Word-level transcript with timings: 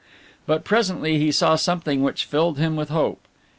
But 0.47 0.63
presently 0.63 1.19
he 1.19 1.31
saw 1.31 1.55
something 1.55 2.01
which 2.01 2.25
filled 2.25 2.57
him 2.57 2.75
with 2.75 2.89
hope. 2.89 3.21